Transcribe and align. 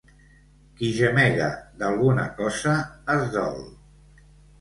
Qui 0.77 0.87
gemega 0.99 1.49
d'alguna 1.81 2.25
cosa 2.39 2.73
es 3.17 3.29
dol. 3.37 3.61